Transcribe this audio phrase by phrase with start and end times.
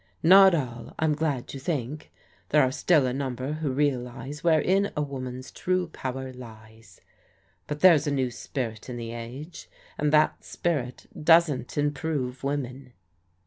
[0.23, 2.11] Not all, I'm glad to think.
[2.49, 7.01] There are still a number who realize wherein a woman's true power lies.
[7.69, 9.69] ^But there's a new spirit in the age,
[9.99, 12.93] and that spirit doesn't improve women."